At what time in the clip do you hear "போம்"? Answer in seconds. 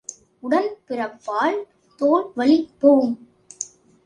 2.79-3.13